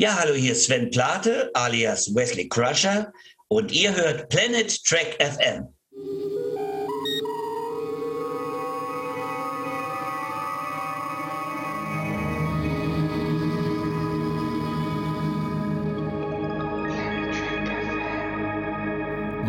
[0.00, 3.12] Ja, hallo, hier ist Sven Plate alias Wesley Crusher
[3.48, 5.74] und ihr hört Planet Track FM.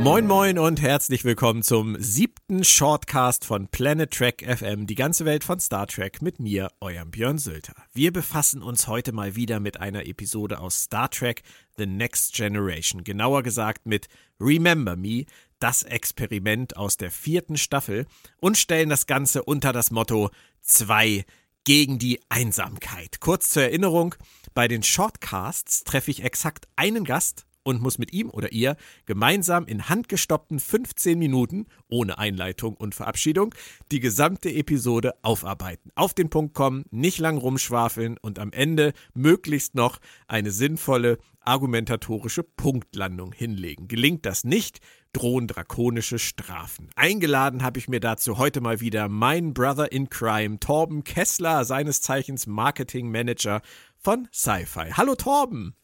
[0.09, 5.43] Moin moin und herzlich willkommen zum siebten Shortcast von Planet Trek FM, die ganze Welt
[5.43, 7.75] von Star Trek mit mir, eurem Björn Sülter.
[7.93, 11.43] Wir befassen uns heute mal wieder mit einer Episode aus Star Trek
[11.77, 14.07] The Next Generation, genauer gesagt mit
[14.39, 15.25] Remember Me,
[15.59, 18.07] das Experiment aus der vierten Staffel
[18.41, 20.31] und stellen das Ganze unter das Motto
[20.63, 21.23] 2
[21.65, 23.19] gegen die Einsamkeit.
[23.19, 24.15] Kurz zur Erinnerung,
[24.55, 29.65] bei den Shortcasts treffe ich exakt einen Gast und muss mit ihm oder ihr gemeinsam
[29.65, 33.53] in handgestoppten 15 Minuten ohne Einleitung und Verabschiedung
[33.91, 35.91] die gesamte Episode aufarbeiten.
[35.95, 42.43] Auf den Punkt kommen, nicht lang rumschwafeln und am Ende möglichst noch eine sinnvolle argumentatorische
[42.43, 43.87] Punktlandung hinlegen.
[43.87, 44.79] Gelingt das nicht,
[45.13, 46.89] drohen drakonische Strafen.
[46.95, 52.01] Eingeladen habe ich mir dazu heute mal wieder mein Brother in Crime, Torben Kessler, seines
[52.01, 53.61] Zeichens Marketing Manager
[53.97, 54.91] von Sci-Fi.
[54.93, 55.75] Hallo Torben!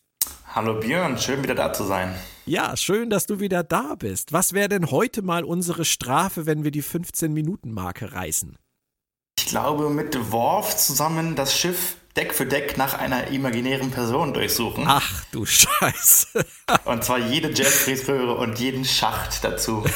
[0.54, 2.16] Hallo Björn, schön wieder da zu sein.
[2.46, 4.32] Ja, schön, dass du wieder da bist.
[4.32, 8.58] Was wäre denn heute mal unsere Strafe, wenn wir die 15-Minuten-Marke reißen?
[9.38, 14.86] Ich glaube, mit Worf zusammen das Schiff Deck für Deck nach einer imaginären Person durchsuchen.
[14.88, 16.46] Ach du Scheiße.
[16.86, 19.84] und zwar jede Jeffreys-Röhre und jeden Schacht dazu.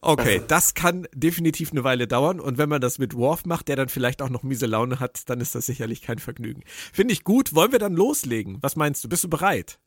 [0.00, 2.40] Okay, das kann definitiv eine Weile dauern.
[2.40, 5.28] Und wenn man das mit Worf macht, der dann vielleicht auch noch miese Laune hat,
[5.28, 6.62] dann ist das sicherlich kein Vergnügen.
[6.92, 7.54] Finde ich gut.
[7.54, 8.58] Wollen wir dann loslegen?
[8.60, 9.08] Was meinst du?
[9.08, 9.78] Bist du bereit?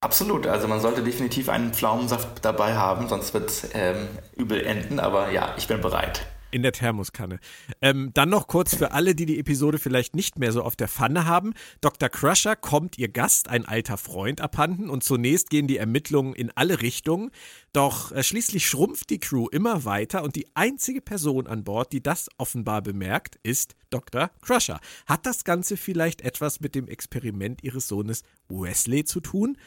[0.00, 0.46] Absolut.
[0.46, 5.00] Also man sollte definitiv einen Pflaumensaft dabei haben, sonst wird es ähm, übel enden.
[5.00, 6.26] Aber ja, ich bin bereit.
[6.56, 7.38] In der Thermoskanne.
[7.82, 10.88] Ähm, dann noch kurz für alle, die die Episode vielleicht nicht mehr so auf der
[10.88, 11.52] Pfanne haben.
[11.82, 12.08] Dr.
[12.08, 16.80] Crusher kommt ihr Gast, ein alter Freund, abhanden und zunächst gehen die Ermittlungen in alle
[16.80, 17.30] Richtungen.
[17.74, 22.02] Doch äh, schließlich schrumpft die Crew immer weiter und die einzige Person an Bord, die
[22.02, 24.30] das offenbar bemerkt, ist Dr.
[24.40, 24.80] Crusher.
[25.04, 29.58] Hat das Ganze vielleicht etwas mit dem Experiment ihres Sohnes Wesley zu tun?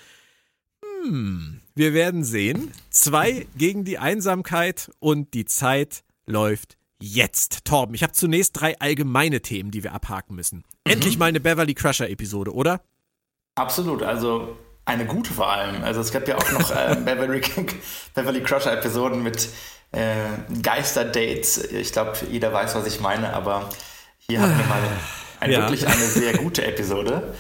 [1.04, 2.72] Hm, wir werden sehen.
[2.90, 7.66] Zwei gegen die Einsamkeit und die Zeit läuft jetzt.
[7.66, 10.58] Torben, ich habe zunächst drei allgemeine Themen, die wir abhaken müssen.
[10.86, 10.94] Mhm.
[10.94, 12.82] Endlich mal eine Beverly Crusher Episode, oder?
[13.56, 15.84] Absolut, also eine gute vor allem.
[15.84, 17.42] Also es gab ja auch noch äh, Beverly,
[18.14, 19.50] Beverly Crusher Episoden mit
[19.92, 20.16] äh,
[20.62, 21.58] Geisterdates.
[21.72, 23.70] Ich glaube, jeder weiß, was ich meine, aber
[24.18, 24.82] hier hatten wir mal
[25.40, 25.60] ein, ja.
[25.60, 27.34] wirklich eine sehr gute Episode.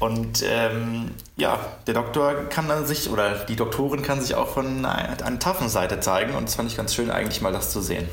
[0.00, 4.84] Und ähm, ja, der Doktor kann dann sich, oder die Doktorin kann sich auch von
[4.84, 6.34] einer, einer taffen Seite zeigen.
[6.34, 8.08] Und das fand ich ganz schön, eigentlich mal das zu sehen.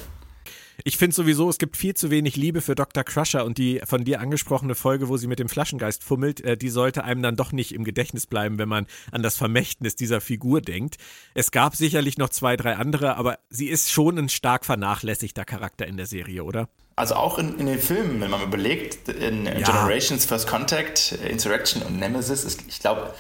[0.88, 3.04] Ich finde sowieso, es gibt viel zu wenig Liebe für Dr.
[3.04, 6.70] Crusher und die von dir angesprochene Folge, wo sie mit dem Flaschengeist fummelt, äh, die
[6.70, 10.62] sollte einem dann doch nicht im Gedächtnis bleiben, wenn man an das Vermächtnis dieser Figur
[10.62, 10.98] denkt.
[11.34, 15.88] Es gab sicherlich noch zwei, drei andere, aber sie ist schon ein stark vernachlässigter Charakter
[15.88, 16.70] in der Serie, oder?
[16.96, 19.54] Also auch in, in den Filmen, wenn man überlegt, in, ja.
[19.54, 23.12] Generations, First Contact, Insurrection und Nemesis, ist, ich glaube,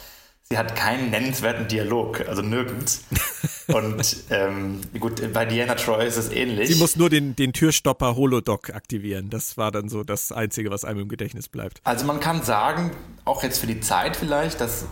[0.49, 3.03] sie hat keinen nennenswerten Dialog, also nirgends.
[3.67, 6.69] Und ähm, gut, bei Diana Troy ist es ähnlich.
[6.69, 9.31] Sie muss nur den, den Türstopper Holodoc aktivieren.
[9.31, 11.81] Das war dann so das Einzige, was einem im Gedächtnis bleibt.
[11.83, 12.91] Also man kann sagen,
[13.25, 14.85] auch jetzt für die Zeit vielleicht, dass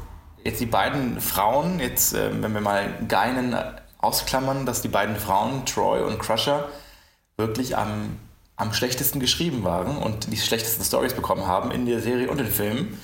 [0.44, 3.56] jetzt die beiden Frauen, jetzt äh, wenn wir mal Geinen
[4.00, 6.68] ausklammern, dass die beiden Frauen, Troy und Crusher,
[7.38, 8.18] wirklich am,
[8.56, 12.48] am schlechtesten geschrieben waren und die schlechtesten Stories bekommen haben in der Serie und den
[12.48, 12.98] Filmen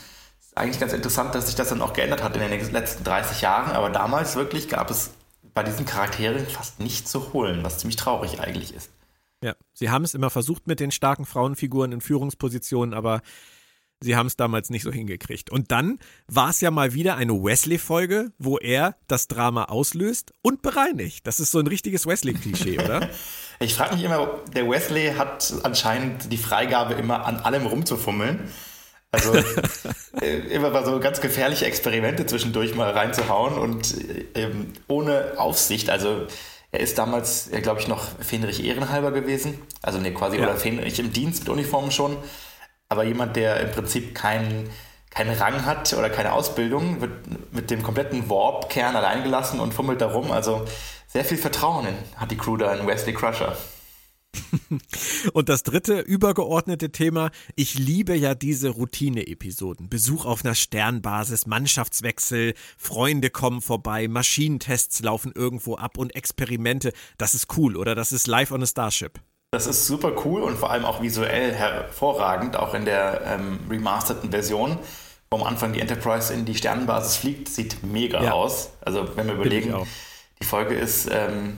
[0.60, 3.72] eigentlich ganz interessant, dass sich das dann auch geändert hat in den letzten 30 Jahren,
[3.72, 5.12] aber damals wirklich gab es
[5.54, 8.92] bei diesen Charakteren fast nichts zu holen, was ziemlich traurig eigentlich ist.
[9.44, 13.22] Ja, sie haben es immer versucht mit den starken Frauenfiguren in Führungspositionen, aber
[14.02, 15.50] sie haben es damals nicht so hingekriegt.
[15.50, 20.62] Und dann war es ja mal wieder eine Wesley-Folge, wo er das Drama auslöst und
[20.62, 21.26] bereinigt.
[21.26, 23.10] Das ist so ein richtiges Wesley-Klischee, oder?
[23.60, 28.50] ich frage mich immer, der Wesley hat anscheinend die Freigabe, immer an allem rumzufummeln.
[29.12, 29.34] Also
[30.22, 33.96] äh, immer mal so ganz gefährliche Experimente zwischendurch mal reinzuhauen und
[34.36, 35.90] ähm, ohne Aufsicht.
[35.90, 36.28] Also
[36.72, 39.60] er ist damals, glaube ich, noch Fähnrich Ehrenhalber gewesen.
[39.82, 40.44] Also ne, quasi, ja.
[40.44, 42.18] oder Fähnrich im Dienst mit Uniform schon.
[42.88, 44.70] Aber jemand, der im Prinzip keinen
[45.10, 47.12] keinen Rang hat oder keine Ausbildung, wird
[47.52, 50.32] mit dem kompletten Warp-Kern allein gelassen und fummelt da rum.
[50.32, 50.66] Also
[51.08, 53.58] sehr viel Vertrauen hat die Crew da in Wesley Crusher.
[55.34, 59.90] Und das dritte übergeordnete Thema, ich liebe ja diese Routine-Episoden.
[59.90, 66.94] Besuch auf einer Sternbasis, Mannschaftswechsel, Freunde kommen vorbei, Maschinentests laufen irgendwo ab und Experimente.
[67.18, 67.96] Das ist cool, oder?
[67.96, 69.20] Das ist live on a Starship.
[69.52, 74.30] Das ist super cool und vor allem auch visuell hervorragend, auch in der ähm, remasterten
[74.30, 74.78] Version,
[75.32, 78.34] wo am Anfang die Enterprise in die Sternenbasis fliegt, sieht mega Ja.
[78.34, 78.72] aus.
[78.82, 79.74] Also wenn wir überlegen,
[80.40, 81.58] die Folge ist, ähm,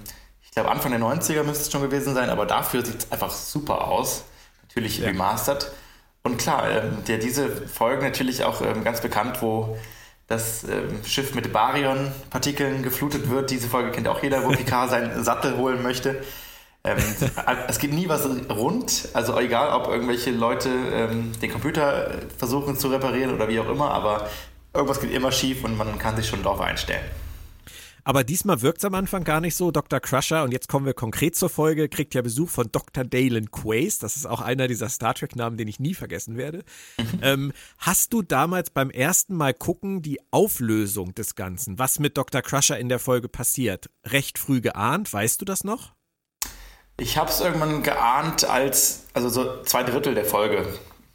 [0.52, 3.32] ich glaube Anfang der 90er müsste es schon gewesen sein, aber dafür sieht es einfach
[3.32, 4.26] super aus.
[4.68, 5.08] Natürlich Ja.
[5.08, 5.72] remastered.
[6.24, 9.78] Und klar, ähm, der, diese Folge natürlich auch ähm, ganz bekannt, wo
[10.28, 13.50] das ähm, Schiff mit Baryon-Partikeln geflutet wird.
[13.50, 16.22] Diese Folge kennt auch jeder, wo Picard seinen Sattel holen möchte.
[16.84, 16.98] Ähm,
[17.70, 22.90] es geht nie was rund, also egal, ob irgendwelche Leute ähm, den Computer versuchen zu
[22.90, 24.28] reparieren oder wie auch immer, aber
[24.74, 27.06] irgendwas geht immer schief und man kann sich schon darauf einstellen.
[28.04, 29.72] Aber diesmal wirkt es am Anfang gar nicht so.
[29.72, 30.00] Dr.
[30.00, 33.04] Crusher, und jetzt kommen wir konkret zur Folge, kriegt ja Besuch von Dr.
[33.04, 34.00] Dalen Quays.
[34.00, 36.64] Das ist auch einer dieser Star Trek-Namen, den ich nie vergessen werde.
[37.22, 42.42] ähm, hast du damals beim ersten Mal gucken die Auflösung des Ganzen, was mit Dr.
[42.42, 45.12] Crusher in der Folge passiert, recht früh geahnt?
[45.14, 45.94] Weißt du das noch?
[47.00, 50.66] Ich habe es irgendwann geahnt als, also so zwei Drittel der Folge,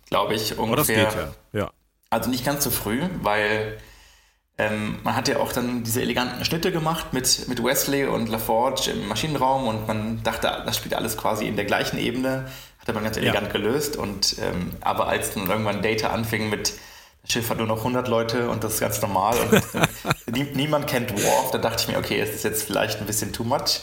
[0.09, 1.05] glaube ich, Oh, das ungefähr.
[1.05, 1.15] geht
[1.53, 1.61] ja.
[1.61, 1.71] Ja.
[2.11, 3.77] Also nicht ganz so früh, weil
[4.59, 8.91] ähm, man hat ja auch dann diese eleganten Schnitte gemacht mit, mit Wesley und LaForge
[8.91, 12.47] im Maschinenraum und man dachte, das spielt alles quasi in der gleichen Ebene.
[12.79, 13.97] Hatte man ganz elegant gelöst.
[13.97, 16.73] Und, ähm, aber als dann irgendwann Data anfing mit,
[17.23, 20.87] das Schiff hat nur noch 100 Leute und das ist ganz normal und nie, niemand
[20.87, 23.81] kennt Worf, da dachte ich mir, okay, es ist jetzt vielleicht ein bisschen too much.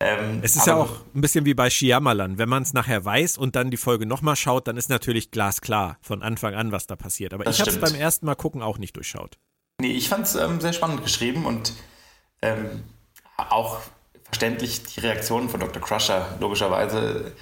[0.00, 2.38] Ähm, Es ist ja auch ein bisschen wie bei Shyamalan.
[2.38, 5.98] Wenn man es nachher weiß und dann die Folge nochmal schaut, dann ist natürlich glasklar
[6.00, 7.34] von Anfang an, was da passiert.
[7.34, 9.38] Aber ich habe es beim ersten Mal gucken auch nicht durchschaut.
[9.82, 11.72] Nee, ich fand es ähm, sehr spannend geschrieben und
[12.40, 12.84] ähm,
[13.36, 13.80] auch
[14.22, 15.82] verständlich die Reaktionen von Dr.
[15.82, 17.32] Crusher, logischerweise.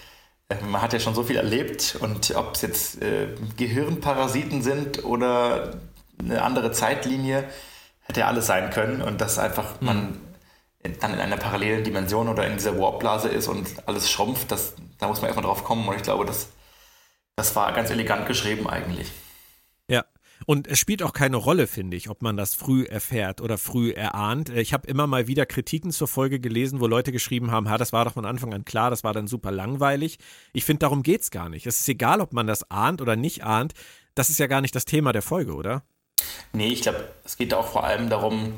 [0.49, 3.29] Äh, man hat ja schon so viel erlebt und ob es jetzt äh,
[3.59, 5.83] Gehirnparasiten sind oder
[6.19, 7.45] eine andere Zeitlinie,
[8.05, 10.19] hätte ja alles sein können und dass einfach man
[11.01, 15.09] dann in einer parallelen Dimension oder in dieser Warpblase ist und alles schrumpft, das, da
[15.09, 16.49] muss man erstmal drauf kommen und ich glaube, das,
[17.37, 19.13] das war ganz elegant geschrieben eigentlich.
[20.47, 23.91] Und es spielt auch keine Rolle, finde ich, ob man das früh erfährt oder früh
[23.91, 24.51] erahnt.
[24.51, 27.79] Äh, Ich habe immer mal wieder Kritiken zur Folge gelesen, wo Leute geschrieben haben, ha,
[27.79, 30.19] das war doch von Anfang an klar, das war dann super langweilig.
[30.53, 31.67] Ich finde, darum geht's gar nicht.
[31.67, 33.75] Es ist egal, ob man das ahnt oder nicht ahnt.
[34.15, 35.83] Das ist ja gar nicht das Thema der Folge, oder?
[36.53, 38.55] Nee, ich glaube, es geht auch vor allem darum,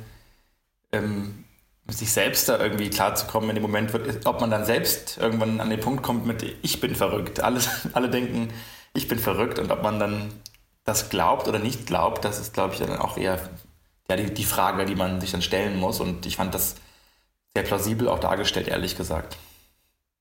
[0.93, 1.45] ähm,
[1.89, 3.93] sich selbst da irgendwie klarzukommen in dem Moment,
[4.25, 7.41] ob man dann selbst irgendwann an den Punkt kommt mit ich bin verrückt.
[7.41, 7.61] Alle,
[7.93, 8.49] alle denken,
[8.95, 10.33] ich bin verrückt und ob man dann
[10.85, 13.51] das glaubt oder nicht glaubt, das ist, glaube ich, dann auch eher
[14.11, 16.01] ja, die, die Frage, die man sich dann stellen muss.
[16.01, 16.77] Und ich fand das
[17.55, 19.37] sehr plausibel auch dargestellt, ehrlich gesagt.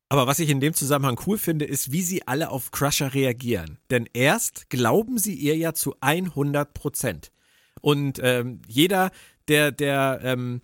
[0.10, 3.80] Aber was ich in dem Zusammenhang cool finde, ist, wie sie alle auf Crusher reagieren.
[3.90, 7.32] Denn erst glauben sie ihr ja zu 100 Prozent.
[7.80, 9.12] Und ähm, jeder,
[9.48, 10.62] der, der, ähm,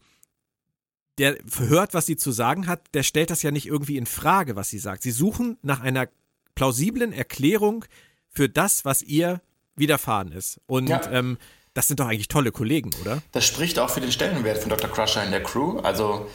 [1.17, 4.57] der hört, was sie zu sagen hat, der stellt das ja nicht irgendwie in Frage,
[4.57, 5.01] was sie sagt.
[5.01, 6.09] Sie suchen nach einer
[6.53, 7.85] plausiblen Erklärung
[8.29, 9.41] für das, was ihr
[9.77, 10.59] widerfahren ist.
[10.67, 11.01] Und Ja.
[11.11, 11.37] ähm,
[11.73, 13.21] das sind doch eigentlich tolle Kollegen, oder?
[13.31, 14.89] Das spricht auch für den Stellenwert von Dr.
[14.89, 15.79] Crusher in der Crew.
[15.79, 16.27] Also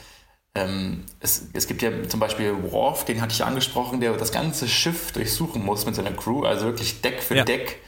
[0.55, 4.31] ähm, es, es gibt ja zum Beispiel Worf, den hatte ich ja angesprochen, der das
[4.33, 7.45] ganze Schiff durchsuchen muss mit seiner Crew, also wirklich Deck für Ja.
[7.45, 7.81] Deck.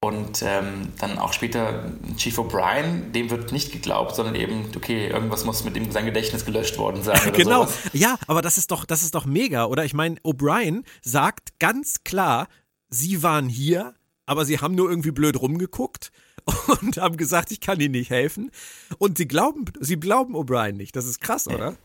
[0.00, 5.44] Und ähm, dann auch später Chief O'Brien, dem wird nicht geglaubt, sondern eben, okay, irgendwas
[5.44, 7.18] muss mit dem sein Gedächtnis gelöscht worden sein.
[7.22, 7.64] Oder genau.
[7.64, 7.78] Sowas.
[7.94, 9.84] Ja, aber das ist doch, das ist doch mega, oder?
[9.84, 12.46] Ich meine, O'Brien sagt ganz klar,
[12.88, 13.94] sie waren hier,
[14.28, 16.12] aber sie haben nur irgendwie blöd rumgeguckt
[16.80, 18.50] und haben gesagt, ich kann ihnen nicht helfen.
[18.98, 20.94] Und sie glauben, sie glauben O'Brien nicht.
[20.94, 21.76] Das ist krass, oder?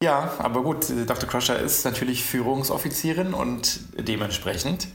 [0.00, 1.28] Ja, aber gut, Dr.
[1.28, 4.88] Crusher ist natürlich Führungsoffizierin und dementsprechend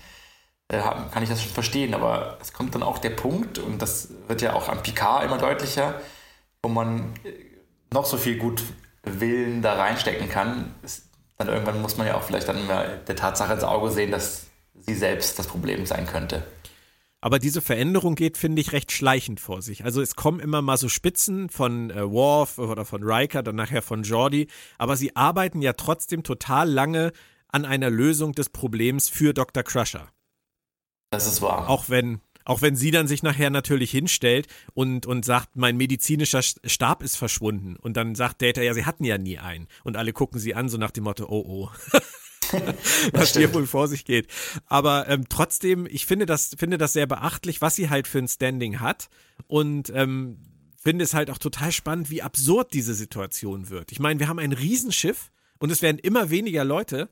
[0.70, 1.94] äh, kann ich das schon verstehen.
[1.94, 5.38] Aber es kommt dann auch der Punkt, und das wird ja auch am Picard immer
[5.38, 6.02] deutlicher,
[6.64, 7.34] wo man äh,
[7.94, 8.64] noch so viel gut
[9.04, 10.74] Willen da reinstecken kann.
[10.84, 14.12] Ist, dann irgendwann muss man ja auch vielleicht dann mal der Tatsache ins Auge sehen,
[14.12, 16.44] dass sie selbst das Problem sein könnte.
[17.20, 19.84] Aber diese Veränderung geht, finde ich, recht schleichend vor sich.
[19.84, 23.82] Also es kommen immer mal so Spitzen von äh, Worf oder von Riker, dann nachher
[23.82, 24.48] von Jordi,
[24.78, 27.12] aber sie arbeiten ja trotzdem total lange
[27.48, 29.64] an einer Lösung des Problems für Dr.
[29.64, 30.10] Crusher.
[31.10, 31.70] Das ist wahr.
[31.70, 36.42] Auch wenn, auch wenn sie dann sich nachher natürlich hinstellt und, und sagt, mein medizinischer
[36.42, 37.78] Stab ist verschwunden.
[37.78, 39.68] Und dann sagt Data, ja, sie hatten ja nie einen.
[39.84, 41.70] Und alle gucken sie an, so nach dem Motto, oh oh.
[43.14, 44.28] was hier wohl vor sich geht.
[44.68, 48.28] Aber ähm, trotzdem, ich finde das, finde das sehr beachtlich, was sie halt für ein
[48.28, 49.10] Standing hat.
[49.48, 50.38] Und ähm,
[50.82, 53.92] finde es halt auch total spannend, wie absurd diese Situation wird.
[53.92, 57.10] Ich meine, wir haben ein Riesenschiff und es werden immer weniger Leute.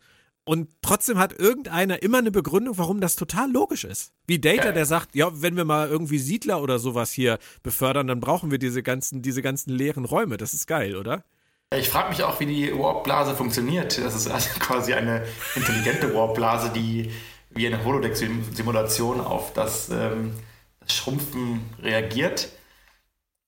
[0.48, 4.13] Und trotzdem hat irgendeiner immer eine Begründung, warum das total logisch ist.
[4.27, 8.20] Wie Data, der sagt, ja, wenn wir mal irgendwie Siedler oder sowas hier befördern, dann
[8.20, 10.38] brauchen wir diese ganzen, diese ganzen leeren Räume.
[10.38, 11.25] Das ist geil, oder?
[11.74, 13.98] Ich frage mich auch, wie die Warp-Blase funktioniert.
[13.98, 17.12] Das ist also quasi eine intelligente Warp-Blase, die
[17.50, 20.36] wie eine Holodeck-Simulation auf das, ähm,
[20.88, 22.50] Schrumpfen reagiert.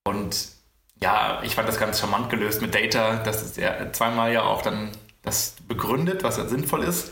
[0.04, 0.50] Und
[1.02, 3.18] ja, ich fand das ganz charmant gelöst mit Data.
[3.18, 7.12] Das ist ja zweimal ja auch dann das begründet, was ja sinnvoll ist.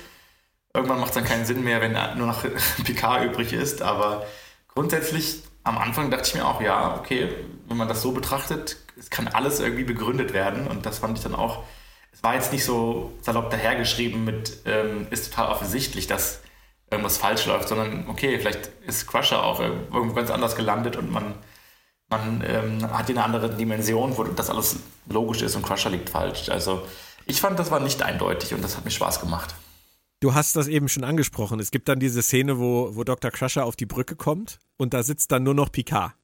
[0.73, 2.43] Irgendwann macht es dann keinen Sinn mehr, wenn nur noch
[2.83, 3.81] Picard übrig ist.
[3.81, 4.25] Aber
[4.67, 7.27] grundsätzlich am Anfang dachte ich mir auch, ja, okay,
[7.67, 10.67] wenn man das so betrachtet, es kann alles irgendwie begründet werden.
[10.67, 11.63] Und das fand ich dann auch,
[12.13, 16.41] es war jetzt nicht so salopp dahergeschrieben mit, ähm, ist total offensichtlich, dass
[16.91, 21.33] irgendwas falsch läuft, sondern okay, vielleicht ist Crusher auch irgendwo ganz anders gelandet und man,
[22.09, 24.77] man ähm, hat hier eine andere Dimension, wo das alles
[25.09, 26.49] logisch ist und Crusher liegt falsch.
[26.49, 26.85] Also
[27.25, 29.55] ich fand, das war nicht eindeutig und das hat mir Spaß gemacht.
[30.25, 31.59] Du hast das eben schon angesprochen.
[31.59, 33.29] Es gibt dann diese Szene, wo, wo Dr.
[33.29, 36.15] Crusher auf die Brücke kommt und da sitzt dann nur noch Picard.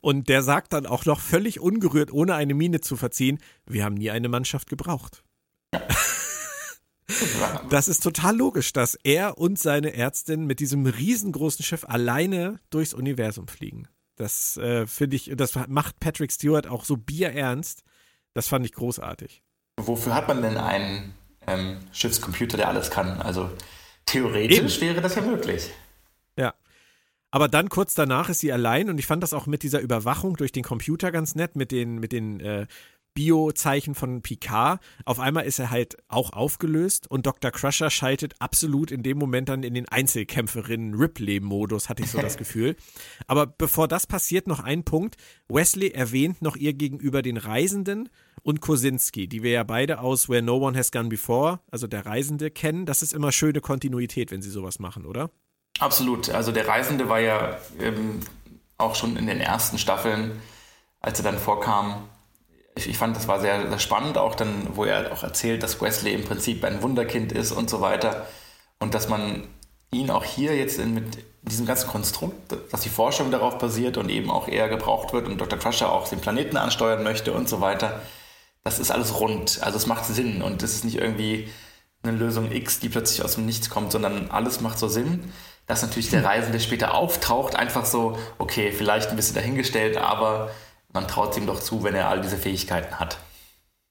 [0.00, 3.94] Und der sagt dann auch noch völlig ungerührt, ohne eine Miene zu verziehen, wir haben
[3.94, 5.22] nie eine Mannschaft gebraucht.
[7.70, 12.94] Das ist total logisch, dass er und seine Ärztin mit diesem riesengroßen Schiff alleine durchs
[12.94, 13.86] Universum fliegen.
[14.16, 17.84] Das äh, finde ich, das macht Patrick Stewart auch so bierernst.
[18.34, 19.44] Das fand ich großartig.
[19.76, 21.14] Wofür hat man denn einen
[21.46, 23.20] ähm, Schiffscomputer, der alles kann?
[23.20, 23.50] Also
[24.06, 24.80] theoretisch Eben.
[24.80, 25.70] wäre das ja möglich.
[26.36, 26.54] Ja.
[27.30, 30.36] Aber dann kurz danach ist sie allein und ich fand das auch mit dieser Überwachung
[30.36, 32.66] durch den Computer ganz nett, mit den, mit den äh,
[33.16, 34.80] Bio-Zeichen von Picard.
[35.04, 37.50] Auf einmal ist er halt auch aufgelöst und Dr.
[37.50, 42.76] Crusher schaltet absolut in dem Moment dann in den Einzelkämpferinnen-Ripley-Modus, hatte ich so das Gefühl.
[43.26, 45.16] Aber bevor das passiert, noch ein Punkt.
[45.48, 48.10] Wesley erwähnt noch ihr gegenüber den Reisenden
[48.42, 52.04] und Kosinski, die wir ja beide aus Where No One Has Gone Before, also der
[52.04, 52.84] Reisende, kennen.
[52.84, 55.30] Das ist immer schöne Kontinuität, wenn sie sowas machen, oder?
[55.78, 56.28] Absolut.
[56.28, 58.20] Also der Reisende war ja ähm,
[58.76, 60.32] auch schon in den ersten Staffeln,
[61.00, 62.06] als er dann vorkam,
[62.76, 65.80] ich, ich, fand, das war sehr, sehr spannend, auch dann, wo er auch erzählt, dass
[65.80, 68.26] Wesley im Prinzip ein Wunderkind ist und so weiter.
[68.78, 69.44] Und dass man
[69.90, 74.10] ihn auch hier jetzt in, mit diesem ganzen Konstrukt, dass die Forschung darauf basiert und
[74.10, 75.58] eben auch eher gebraucht wird und Dr.
[75.58, 78.02] Crusher auch den Planeten ansteuern möchte und so weiter,
[78.62, 79.60] das ist alles rund.
[79.62, 81.48] Also es macht Sinn und es ist nicht irgendwie
[82.02, 85.32] eine Lösung X, die plötzlich aus dem Nichts kommt, sondern alles macht so Sinn.
[85.66, 90.50] Dass natürlich der Reisende später auftaucht, einfach so, okay, vielleicht ein bisschen dahingestellt, aber
[90.96, 93.18] man traut ihm doch zu, wenn er all diese Fähigkeiten hat.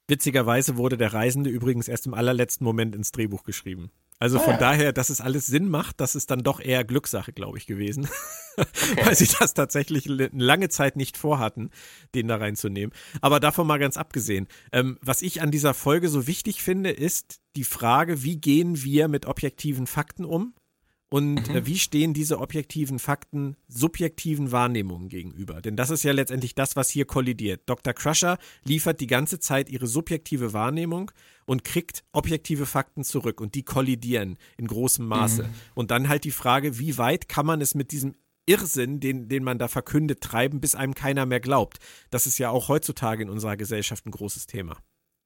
[0.07, 3.91] Witzigerweise wurde der Reisende übrigens erst im allerletzten Moment ins Drehbuch geschrieben.
[4.17, 4.57] Also von ah, ja.
[4.57, 8.09] daher, dass es alles Sinn macht, das ist dann doch eher Glückssache, glaube ich, gewesen.
[8.57, 9.05] Okay.
[9.05, 11.71] Weil sie das tatsächlich lange Zeit nicht vorhatten,
[12.13, 12.95] den da reinzunehmen.
[13.19, 14.47] Aber davon mal ganz abgesehen.
[14.71, 19.09] Ähm, was ich an dieser Folge so wichtig finde, ist die Frage, wie gehen wir
[19.09, 20.53] mit objektiven Fakten um?
[21.15, 21.55] Und mhm.
[21.55, 25.61] Äh, wie stehen diese objektiven Fakten subjektiven Wahrnehmungen gegenüber?
[25.61, 27.61] Denn das ist ja letztendlich das, was hier kollidiert.
[27.67, 27.93] Dr.
[27.93, 31.11] Crusher liefert die ganze Zeit ihre subjektive Wahrnehmung
[31.45, 35.43] und kriegt objektive Fakten zurück und die kollidieren in großem Maße.
[35.43, 35.53] Mhm.
[35.73, 39.45] Und dann halt die Frage, wie weit kann man es mit diesem Irrsinn, den, den
[39.45, 41.77] man da verkündet, treiben, bis einem keiner mehr glaubt.
[42.09, 44.75] Das ist ja auch heutzutage in unserer Gesellschaft ein großes Thema.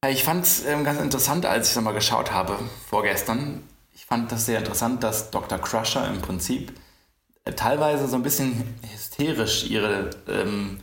[0.07, 3.63] Ich fand es ähm, ganz interessant, als ich es mal geschaut habe, vorgestern
[3.99, 5.59] ich fand das sehr interessant, dass Dr.
[5.59, 6.71] Crusher im Prinzip
[7.43, 10.79] äh, teilweise so ein bisschen hysterisch ihre ähm,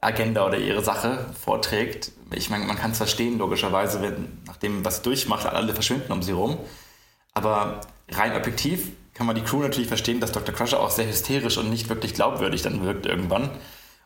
[0.00, 2.12] Agenda oder ihre Sache vorträgt.
[2.32, 6.32] Ich meine, man kann es verstehen, logischerweise, wenn, nachdem was durchmacht, alle verschwinden um sie
[6.32, 6.56] rum.
[7.34, 10.54] Aber rein objektiv kann man die Crew natürlich verstehen, dass Dr.
[10.54, 13.50] Crusher auch sehr hysterisch und nicht wirklich glaubwürdig dann wirkt irgendwann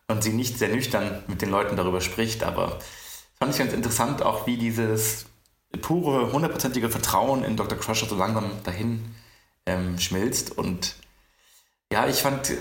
[0.08, 2.42] und sie nicht sehr nüchtern mit den Leuten darüber spricht.
[2.42, 2.80] Aber
[3.38, 5.26] fand ich ganz interessant, auch wie dieses
[5.82, 7.78] pure, hundertprozentige Vertrauen in Dr.
[7.78, 9.14] Crusher so langsam dahin
[9.66, 10.56] ähm, schmilzt.
[10.56, 10.96] Und
[11.92, 12.52] ja, ich fand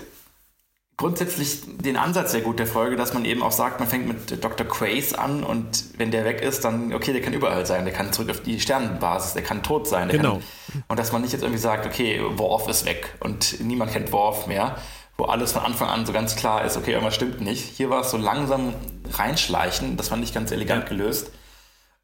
[0.97, 4.43] grundsätzlich den Ansatz sehr gut der Folge, dass man eben auch sagt, man fängt mit
[4.43, 4.67] Dr.
[4.67, 8.11] Quace an und wenn der weg ist, dann, okay, der kann überall sein, der kann
[8.11, 10.09] zurück auf die Sternenbasis, der kann tot sein.
[10.09, 10.33] Genau.
[10.33, 14.11] Kann, und dass man nicht jetzt irgendwie sagt, okay, Worf ist weg und niemand kennt
[14.11, 14.75] Worf mehr,
[15.17, 17.63] wo alles von Anfang an so ganz klar ist, okay, irgendwas stimmt nicht.
[17.63, 18.73] Hier war es so langsam
[19.13, 20.89] reinschleichen, das fand ich ganz elegant ja.
[20.89, 21.31] gelöst.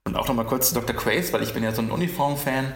[0.05, 0.95] Und auch nochmal kurz zu Dr.
[0.95, 2.73] Quace, weil ich bin ja so ein Uniform-Fan.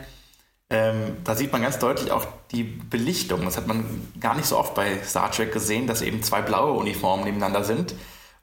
[0.69, 3.45] Ähm, da sieht man ganz deutlich auch die Belichtung.
[3.45, 3.85] Das hat man
[4.19, 7.95] gar nicht so oft bei Star Trek gesehen, dass eben zwei blaue Uniformen nebeneinander sind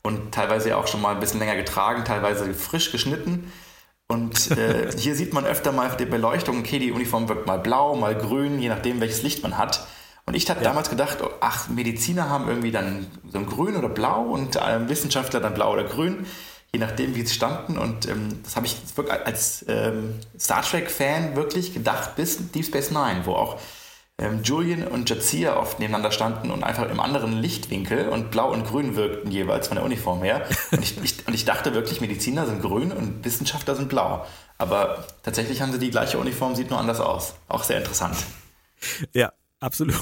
[0.03, 3.53] und teilweise auch schon mal ein bisschen länger getragen, teilweise frisch geschnitten.
[4.07, 7.97] Und äh, hier sieht man öfter mal die Beleuchtung, okay, die Uniform wirkt mal blau,
[7.97, 9.87] mal grün, je nachdem, welches Licht man hat.
[10.27, 10.69] Und ich habe ja.
[10.69, 14.89] damals gedacht, oh, ach, Mediziner haben irgendwie dann so ein Grün oder Blau und äh,
[14.89, 16.27] Wissenschaftler dann Blau oder Grün
[16.75, 17.79] je nachdem, wie sie standen.
[17.79, 18.77] Und ähm, das habe ich
[19.25, 23.61] als ähm, Star Trek-Fan wirklich gedacht bis Deep Space Nine, wo auch
[24.19, 28.65] ähm, Julian und Jadzia oft nebeneinander standen und einfach im anderen Lichtwinkel und blau und
[28.67, 30.47] grün wirkten jeweils von der Uniform her.
[30.73, 34.27] Und ich, ich, und ich dachte wirklich, Mediziner sind grün und Wissenschaftler sind blau.
[34.59, 37.35] Aber tatsächlich haben sie die gleiche Uniform, sieht nur anders aus.
[37.49, 38.17] Auch sehr interessant.
[39.13, 39.99] Ja, absolut.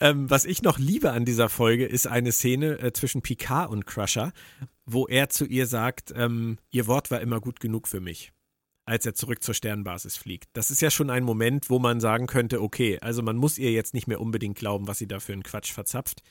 [0.00, 3.86] Ähm, was ich noch liebe an dieser Folge, ist eine Szene äh, zwischen Picard und
[3.86, 4.32] Crusher,
[4.86, 8.32] wo er zu ihr sagt, ähm, ihr Wort war immer gut genug für mich
[8.88, 10.48] als er zurück zur Sternbasis fliegt.
[10.54, 13.70] Das ist ja schon ein Moment, wo man sagen könnte, okay, also man muss ihr
[13.70, 16.22] jetzt nicht mehr unbedingt glauben, was sie da für einen Quatsch verzapft.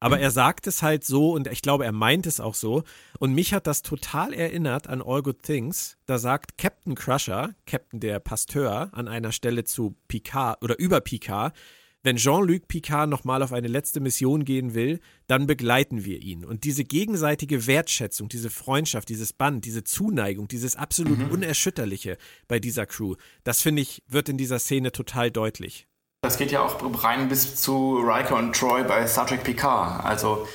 [0.00, 2.82] Aber er sagt es halt so und ich glaube, er meint es auch so.
[3.18, 5.96] Und mich hat das total erinnert an All Good Things.
[6.04, 11.56] Da sagt Captain Crusher, Captain der Pasteur, an einer Stelle zu Picard oder über Picard,
[12.04, 16.44] wenn Jean-Luc Picard nochmal auf eine letzte Mission gehen will, dann begleiten wir ihn.
[16.44, 21.30] Und diese gegenseitige Wertschätzung, diese Freundschaft, dieses Band, diese Zuneigung, dieses absolut mhm.
[21.30, 25.88] Unerschütterliche bei dieser Crew, das finde ich, wird in dieser Szene total deutlich.
[26.20, 30.04] Das geht ja auch rein bis zu Riker und Troy bei Star Trek Picard.
[30.04, 30.46] Also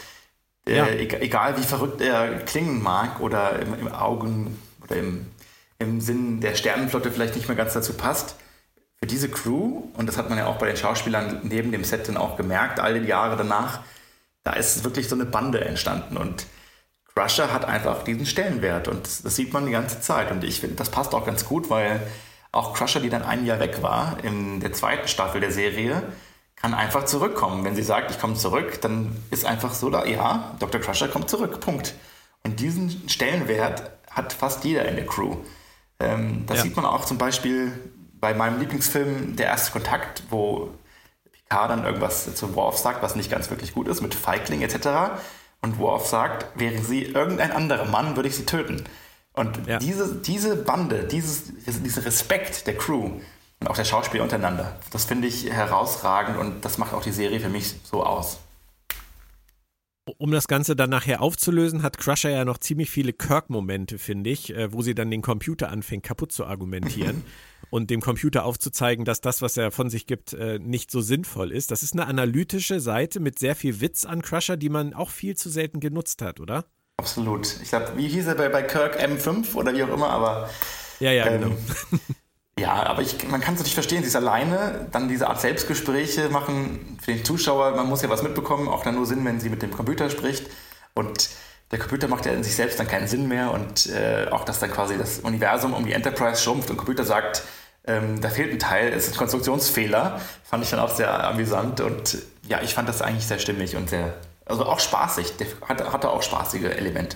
[0.67, 0.87] äh, ja.
[0.87, 5.25] egal wie verrückt er klingen mag oder im, im Augen oder im,
[5.79, 8.35] im Sinn der Sternenflotte vielleicht nicht mehr ganz dazu passt,
[9.01, 12.07] für diese Crew, und das hat man ja auch bei den Schauspielern neben dem Set
[12.07, 13.79] dann auch gemerkt, all die Jahre danach,
[14.43, 16.45] da ist wirklich so eine Bande entstanden und
[17.13, 20.59] Crusher hat einfach diesen Stellenwert und das, das sieht man die ganze Zeit und ich
[20.59, 22.01] finde, das passt auch ganz gut, weil
[22.51, 26.01] auch Crusher, die dann ein Jahr weg war, in der zweiten Staffel der Serie,
[26.55, 27.63] kann einfach zurückkommen.
[27.63, 30.81] Wenn sie sagt, ich komme zurück, dann ist einfach so da, ja, Dr.
[30.81, 31.93] Crusher kommt zurück, Punkt.
[32.43, 35.37] Und diesen Stellenwert hat fast jeder in der Crew.
[35.99, 36.63] Ähm, das ja.
[36.63, 37.71] sieht man auch zum Beispiel
[38.19, 40.69] bei meinem Lieblingsfilm Der erste Kontakt, wo
[41.31, 45.19] Picard dann irgendwas zu Worf sagt, was nicht ganz wirklich gut ist, mit Feigling etc.
[45.61, 48.83] Und Worf sagt, wäre sie irgendein anderer Mann, würde ich sie töten.
[49.33, 49.79] Und ja.
[49.79, 53.11] diese, diese Bande, dieses, dieser Respekt der Crew
[53.59, 57.39] und auch der Schauspieler untereinander, das finde ich herausragend und das macht auch die Serie
[57.39, 58.39] für mich so aus.
[60.17, 64.53] Um das Ganze dann nachher aufzulösen, hat Crusher ja noch ziemlich viele Kirk-Momente, finde ich,
[64.53, 67.23] äh, wo sie dann den Computer anfängt kaputt zu argumentieren.
[67.69, 71.51] und dem Computer aufzuzeigen, dass das, was er von sich gibt, äh, nicht so sinnvoll
[71.51, 71.71] ist.
[71.71, 75.35] Das ist eine analytische Seite mit sehr viel Witz an Crusher, die man auch viel
[75.35, 76.65] zu selten genutzt hat, oder?
[76.97, 77.59] Absolut.
[77.61, 80.49] Ich glaube, wie hieß er bei, bei Kirk M5 oder wie auch immer, aber.
[80.99, 81.55] Ja, ja, ähm, genau.
[82.59, 84.01] Ja, aber ich, man kann es nicht verstehen.
[84.01, 87.71] Sie ist alleine, dann diese Art Selbstgespräche machen für den Zuschauer.
[87.71, 90.45] Man muss ja was mitbekommen, auch dann nur Sinn, wenn sie mit dem Computer spricht.
[90.93, 91.29] Und
[91.71, 93.51] der Computer macht ja in sich selbst dann keinen Sinn mehr.
[93.51, 97.05] Und äh, auch, dass dann quasi das Universum um die Enterprise schrumpft und der Computer
[97.05, 97.43] sagt,
[97.87, 100.19] ähm, da fehlt ein Teil, es ist ein Konstruktionsfehler.
[100.43, 103.89] Fand ich dann auch sehr amüsant und ja, ich fand das eigentlich sehr stimmig und
[103.89, 105.37] sehr, also auch spaßig.
[105.37, 107.15] Der hatte, hatte auch spaßige Elemente.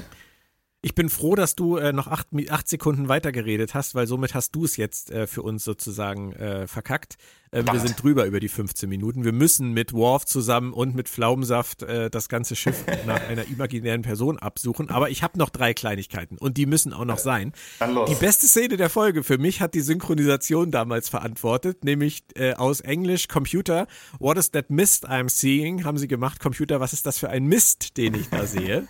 [0.85, 4.53] Ich bin froh, dass du äh, noch acht, acht Sekunden weitergeredet hast, weil somit hast
[4.53, 7.15] du es jetzt äh, für uns sozusagen äh, verkackt.
[7.51, 9.23] Äh, wir sind drüber über die 15 Minuten.
[9.23, 14.01] Wir müssen mit Worf zusammen und mit Pflaumensaft äh, das ganze Schiff nach einer imaginären
[14.01, 14.89] Person absuchen.
[14.89, 17.53] Aber ich habe noch drei Kleinigkeiten und die müssen auch noch sein.
[17.79, 18.09] Dann los.
[18.09, 22.81] Die beste Szene der Folge für mich hat die Synchronisation damals verantwortet, nämlich äh, aus
[22.81, 23.87] Englisch Computer.
[24.19, 25.85] What is that mist I'm seeing?
[25.85, 26.41] Haben sie gemacht.
[26.41, 28.85] Computer, was ist das für ein Mist, den ich da sehe?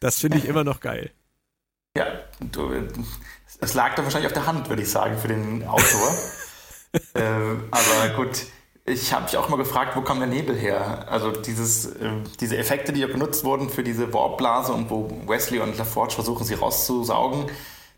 [0.00, 1.12] Das finde ich immer noch geil.
[1.96, 2.06] Ja,
[2.40, 2.72] du,
[3.60, 6.14] es lag da wahrscheinlich auf der Hand, würde ich sagen, für den Autor.
[7.14, 7.20] äh,
[7.70, 8.46] aber gut,
[8.84, 11.06] ich habe mich auch mal gefragt, wo kam der Nebel her?
[11.08, 15.60] Also dieses, äh, diese Effekte, die ja benutzt wurden für diese Warpblase und wo Wesley
[15.60, 17.46] und LaForge versuchen, sie rauszusaugen,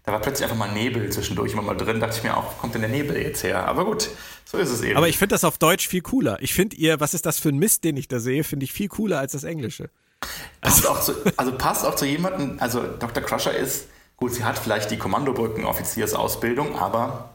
[0.05, 1.99] da war plötzlich einfach mal Nebel zwischendurch immer mal drin.
[1.99, 3.67] Da dachte ich mir auch, wo kommt denn der Nebel jetzt her?
[3.67, 4.11] Aber gut,
[4.45, 4.97] so ist es eben.
[4.97, 6.37] Aber ich finde das auf Deutsch viel cooler.
[6.41, 8.73] Ich finde ihr, was ist das für ein Mist, den ich da sehe, finde ich
[8.73, 9.89] viel cooler als das Englische.
[10.61, 13.23] Passt auch zu, also passt auch zu jemandem, also Dr.
[13.23, 17.31] Crusher ist, gut, sie hat vielleicht die Kommandobrücken-Offiziersausbildung, aber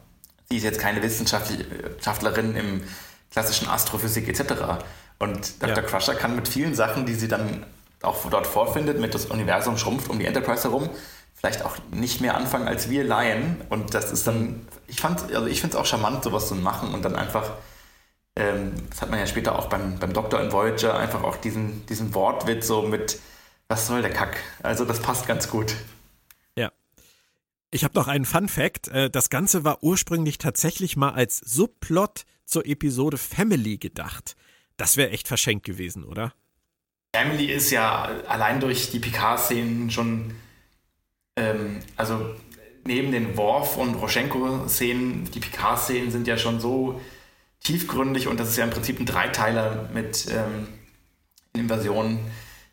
[0.49, 2.83] sie ist jetzt keine Wissenschaftlerin im
[3.31, 4.83] klassischen Astrophysik etc.
[5.19, 5.77] Und Dr.
[5.77, 5.81] Ja.
[5.83, 7.65] Crusher kann mit vielen Sachen, die sie dann
[8.01, 10.89] auch dort vorfindet, mit das Universum schrumpft um die Enterprise herum,
[11.35, 13.61] vielleicht auch nicht mehr anfangen als wir Laien.
[13.69, 16.93] Und das ist dann, ich fand, also ich finde es auch charmant, sowas zu machen
[16.93, 17.51] und dann einfach
[18.35, 22.13] das hat man ja später auch beim, beim Doktor in Voyager, einfach auch diesen, diesen
[22.13, 23.19] Wortwitz so mit,
[23.67, 24.37] was soll der Kack?
[24.63, 25.75] Also das passt ganz gut.
[26.55, 26.71] Ja.
[27.71, 28.87] Ich habe noch einen Fun Fact.
[28.87, 34.35] Äh, das Ganze war ursprünglich tatsächlich mal als Subplot zur Episode Family gedacht.
[34.77, 36.33] Das wäre echt verschenkt gewesen, oder?
[37.13, 40.33] Family ist ja allein durch die Picard-Szenen schon,
[41.35, 42.33] ähm, also
[42.85, 47.01] neben den Worf- und Roschenko-Szenen, die Picard-Szenen sind ja schon so
[47.63, 50.67] tiefgründig und das ist ja im Prinzip ein Dreiteiler mit ähm,
[51.53, 52.19] Invasion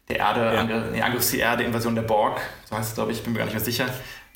[0.09, 0.61] der Erde, ja.
[0.61, 3.41] Angr nee, Angriff die Erde, Invasion der Borg, so heißt es glaube ich, bin mir
[3.41, 3.87] gar nicht mehr sicher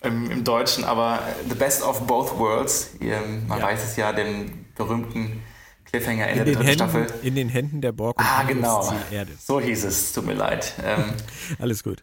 [0.02, 3.64] ähm, im Deutschen, aber The Best of Both Worlds, ähm, man ja.
[3.64, 5.42] weiß es ja, den berühmten
[5.86, 7.06] Cliffhanger Ende der dritten Staffel.
[7.22, 8.92] In den Händen der Borg und ah, genau.
[9.10, 9.32] Erde.
[9.38, 10.72] So hieß es, tut mir leid.
[10.84, 11.12] Ähm,
[11.58, 12.02] Alles gut.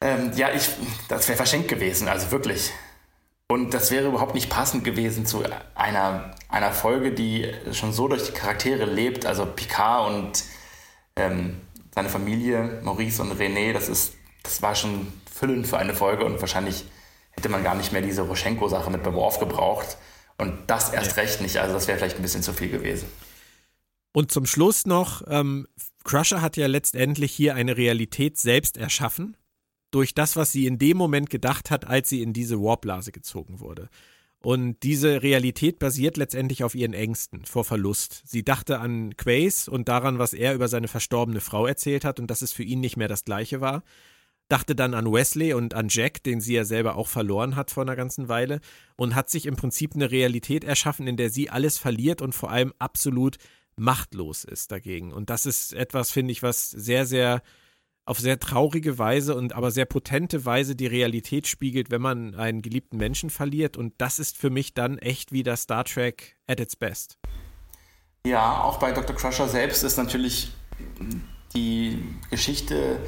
[0.00, 0.68] Ähm, ja, ich,
[1.08, 2.72] das wäre verschenkt gewesen, also wirklich.
[3.48, 8.24] Und das wäre überhaupt nicht passend gewesen zu einer, einer Folge, die schon so durch
[8.24, 9.24] die Charaktere lebt.
[9.24, 10.44] Also Picard und
[11.14, 11.60] ähm,
[11.94, 16.40] seine Familie, Maurice und René, das ist, das war schon füllend für eine Folge und
[16.40, 16.84] wahrscheinlich
[17.32, 19.96] hätte man gar nicht mehr diese Roschenko-Sache mit Beworf gebraucht.
[20.38, 21.22] Und das erst ja.
[21.22, 21.58] recht nicht.
[21.58, 23.08] Also das wäre vielleicht ein bisschen zu viel gewesen.
[24.12, 25.66] Und zum Schluss noch, ähm,
[26.04, 29.36] Crusher hat ja letztendlich hier eine Realität selbst erschaffen,
[29.96, 33.60] durch das, was sie in dem Moment gedacht hat, als sie in diese Warblase gezogen
[33.60, 33.88] wurde.
[34.42, 38.22] Und diese Realität basiert letztendlich auf ihren Ängsten vor Verlust.
[38.26, 42.30] Sie dachte an Quace und daran, was er über seine verstorbene Frau erzählt hat und
[42.30, 43.84] dass es für ihn nicht mehr das gleiche war.
[44.48, 47.82] Dachte dann an Wesley und an Jack, den sie ja selber auch verloren hat vor
[47.82, 48.60] einer ganzen Weile
[48.96, 52.50] und hat sich im Prinzip eine Realität erschaffen, in der sie alles verliert und vor
[52.50, 53.38] allem absolut
[53.76, 55.10] machtlos ist dagegen.
[55.14, 57.40] Und das ist etwas, finde ich, was sehr, sehr
[58.06, 62.62] auf sehr traurige Weise und aber sehr potente Weise die Realität spiegelt, wenn man einen
[62.62, 63.76] geliebten Menschen verliert.
[63.76, 67.18] Und das ist für mich dann echt wieder Star Trek at its best.
[68.24, 69.14] Ja, auch bei Dr.
[69.14, 70.52] Crusher selbst ist natürlich
[71.54, 73.00] die Geschichte,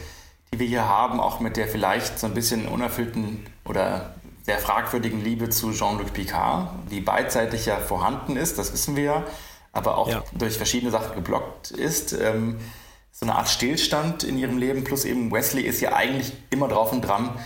[0.52, 5.22] die wir hier haben, auch mit der vielleicht so ein bisschen unerfüllten oder sehr fragwürdigen
[5.22, 9.24] Liebe zu Jean-Luc Picard, die beidseitig ja vorhanden ist, das wissen wir ja,
[9.72, 10.24] aber auch ja.
[10.32, 12.14] durch verschiedene Sachen geblockt ist.
[12.14, 12.58] Ähm,
[13.18, 16.92] so eine Art Stillstand in ihrem Leben, plus eben Wesley ist ja eigentlich immer drauf
[16.92, 17.36] und dran,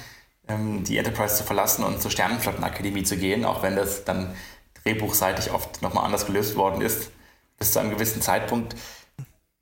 [0.47, 4.35] ähm, die Enterprise zu verlassen und zur Sternenflottenakademie zu gehen, auch wenn das dann
[4.85, 7.11] drehbuchseitig oft nochmal anders gelöst worden ist,
[7.59, 8.77] bis zu einem gewissen Zeitpunkt.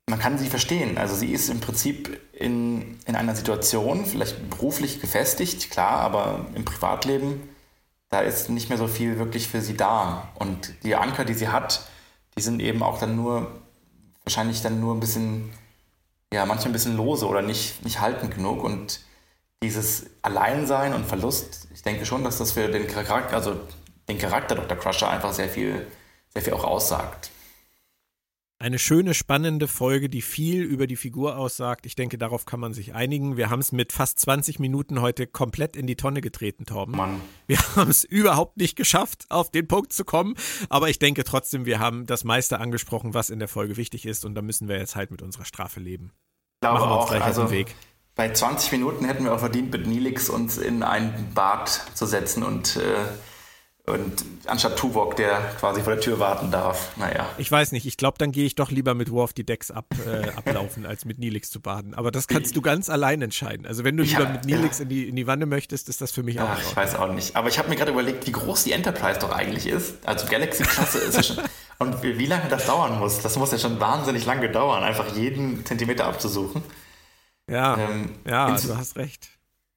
[0.05, 0.97] Man kann sie verstehen.
[0.97, 6.65] Also sie ist im Prinzip in, in einer Situation, vielleicht beruflich gefestigt, klar, aber im
[6.65, 7.41] Privatleben,
[8.09, 10.27] da ist nicht mehr so viel wirklich für sie da.
[10.35, 11.87] Und die Anker, die sie hat,
[12.37, 13.61] die sind eben auch dann nur,
[14.25, 15.53] wahrscheinlich dann nur ein bisschen
[16.33, 18.63] ja, manchmal ein bisschen lose oder nicht, nicht haltend genug.
[18.63, 19.01] Und
[19.63, 23.59] dieses Alleinsein und Verlust, ich denke schon, dass das für den Charakter, also
[24.07, 24.77] den Charakter Dr.
[24.77, 25.87] Crusher einfach sehr viel,
[26.29, 27.30] sehr viel auch aussagt.
[28.61, 31.87] Eine schöne, spannende Folge, die viel über die Figur aussagt.
[31.87, 33.35] Ich denke, darauf kann man sich einigen.
[33.35, 36.95] Wir haben es mit fast 20 Minuten heute komplett in die Tonne getreten, Torben.
[36.95, 37.21] Mann.
[37.47, 40.35] Wir haben es überhaupt nicht geschafft, auf den Punkt zu kommen.
[40.69, 44.25] Aber ich denke trotzdem, wir haben das meiste angesprochen, was in der Folge wichtig ist.
[44.25, 46.11] Und da müssen wir jetzt halt mit unserer Strafe leben.
[46.57, 47.75] Ich glaube Machen wir uns auch, gleich also auf den Weg.
[48.13, 52.43] Bei 20 Minuten hätten wir auch verdient, mit Nilix uns in ein Bad zu setzen
[52.43, 52.81] und äh,
[53.87, 57.27] und anstatt Tuvok, der quasi vor der Tür warten darf, naja.
[57.39, 59.85] Ich weiß nicht, ich glaube, dann gehe ich doch lieber mit Worf die Decks ab,
[60.05, 61.95] äh, ablaufen, als mit Nilix zu baden.
[61.95, 63.65] Aber das kannst du ganz allein entscheiden.
[63.65, 64.83] Also wenn du lieber hab, mit Nilix ja.
[64.83, 66.47] in, die, in die Wanne möchtest, ist das für mich auch.
[66.49, 67.35] Ach, ich weiß auch nicht.
[67.35, 70.05] Aber ich habe mir gerade überlegt, wie groß die Enterprise doch eigentlich ist.
[70.07, 71.37] Also Galaxy-Klasse ist ja schon.
[71.79, 75.15] Und wie, wie lange das dauern muss, das muss ja schon wahnsinnig lange dauern, einfach
[75.15, 76.61] jeden Zentimeter abzusuchen.
[77.49, 79.29] Ja, ähm, ja, du hast recht.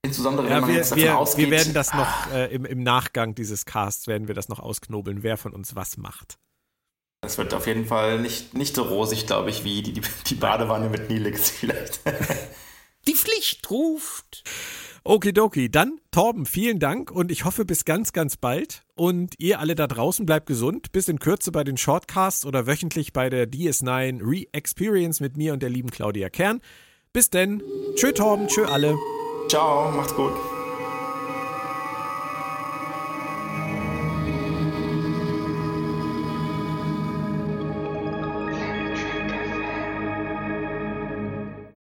[0.04, 1.46] Insbesondere, wenn ja, man wir, jetzt davon wir, ausgeht.
[1.46, 5.22] Wir werden das noch äh, im, im Nachgang dieses Casts werden wir das noch ausknobeln,
[5.22, 6.38] wer von uns was macht.
[7.22, 10.90] Das wird auf jeden Fall nicht, nicht so rosig, glaube ich, wie die, die Badewanne
[10.90, 12.00] mit Nilix vielleicht.
[13.08, 14.44] die Pflicht ruft.
[15.04, 18.82] Okidoki, dann Torben, vielen Dank und ich hoffe bis ganz, ganz bald.
[18.94, 20.92] Und ihr alle da draußen bleibt gesund.
[20.92, 25.62] Bis in Kürze bei den Shortcasts oder wöchentlich bei der DS9 Re-Experience mit mir und
[25.62, 26.60] der lieben Claudia Kern.
[27.14, 27.62] Bis denn.
[27.96, 28.98] Tschö Torben, tschö alle.
[29.48, 30.32] Ciao, macht's gut.